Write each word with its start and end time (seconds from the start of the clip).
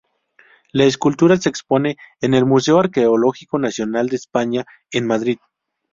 La 0.71 0.85
escultura 0.85 1.37
se 1.37 1.47
expone 1.49 1.95
en 2.21 2.33
el 2.33 2.43
Museo 2.43 2.79
Arqueológico 2.79 3.59
Nacional 3.59 4.09
de 4.09 4.15
España, 4.15 4.65
en 4.89 5.05
Madrid. 5.05 5.37